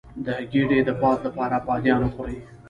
د 0.25 0.27
ګیډې 0.51 0.79
د 0.87 0.89
باد 1.01 1.19
لپاره 1.27 1.55
بادیان 1.67 2.01
وخورئ 2.03 2.37